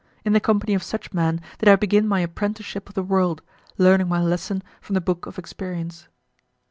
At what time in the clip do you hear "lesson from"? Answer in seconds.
4.19-4.95